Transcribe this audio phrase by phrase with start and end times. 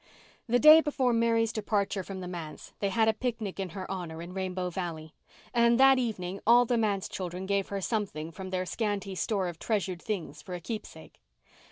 [0.47, 4.19] The day before Mary's departure from the manse they had a picnic in her honour
[4.19, 5.13] in Rainbow Valley,
[5.53, 9.59] and that evening all the manse children gave her something from their scanty store of
[9.59, 11.21] treasured things for a keepsake.